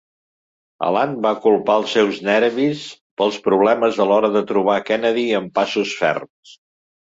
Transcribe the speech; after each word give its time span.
Alan 0.87 1.11
va 1.25 1.33
culpar 1.43 1.75
els 1.81 1.93
seus 1.97 2.23
nervis 2.29 2.83
pels 3.23 3.39
problemes 3.51 4.03
a 4.07 4.11
l'hora 4.13 4.35
de 4.39 4.45
trobar 4.55 4.81
Kennedy 4.91 5.31
amb 5.45 5.57
passos 5.63 5.97
ferms. 6.03 6.61